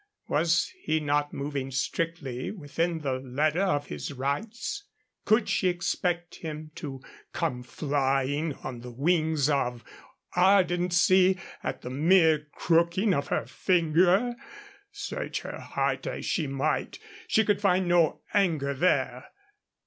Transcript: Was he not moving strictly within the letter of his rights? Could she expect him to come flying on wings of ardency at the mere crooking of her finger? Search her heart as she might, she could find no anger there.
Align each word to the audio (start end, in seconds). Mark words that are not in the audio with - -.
Was 0.27 0.73
he 0.81 0.99
not 0.99 1.31
moving 1.31 1.69
strictly 1.69 2.49
within 2.49 3.01
the 3.01 3.19
letter 3.19 3.61
of 3.61 3.85
his 3.85 4.11
rights? 4.11 4.85
Could 5.25 5.47
she 5.47 5.67
expect 5.67 6.37
him 6.37 6.71
to 6.73 7.03
come 7.33 7.61
flying 7.61 8.55
on 8.63 8.81
wings 8.97 9.47
of 9.47 9.83
ardency 10.35 11.37
at 11.61 11.83
the 11.83 11.91
mere 11.91 12.47
crooking 12.51 13.13
of 13.13 13.27
her 13.27 13.45
finger? 13.45 14.33
Search 14.91 15.41
her 15.41 15.59
heart 15.59 16.07
as 16.07 16.25
she 16.25 16.47
might, 16.47 16.97
she 17.27 17.45
could 17.45 17.61
find 17.61 17.87
no 17.87 18.21
anger 18.33 18.73
there. 18.73 19.27